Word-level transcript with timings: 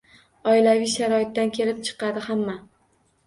Oilaviy 0.51 0.87
sharoitdan 0.93 1.53
kelib 1.57 1.83
chiqadi 1.89 2.23
hamma. 2.31 2.57